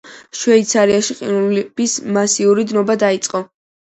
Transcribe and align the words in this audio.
შვეიცარიაში 0.43 1.15
ყინულების 1.19 1.93
მასიური 2.17 2.65
დნობა 2.71 2.95
დაიწყო. 3.07 3.45